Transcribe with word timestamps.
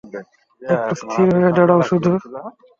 একটু 0.61 0.93
স্থির 1.01 1.27
হয়ে 1.35 1.51
দাঁড়াও 1.57 1.81
শুধু! 1.89 2.11